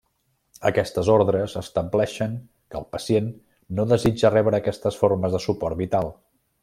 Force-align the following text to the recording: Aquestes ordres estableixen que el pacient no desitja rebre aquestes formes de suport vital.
Aquestes 0.69 1.09
ordres 1.15 1.53
estableixen 1.61 2.33
que 2.73 2.79
el 2.81 2.87
pacient 2.95 3.29
no 3.81 3.85
desitja 3.93 4.33
rebre 4.37 4.61
aquestes 4.63 4.99
formes 5.03 5.37
de 5.37 5.43
suport 5.47 5.83
vital. 5.85 6.11